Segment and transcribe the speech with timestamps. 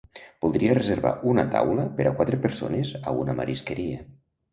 [0.43, 4.01] Voldria reservar una taula per a quatre persones a una marisqueria.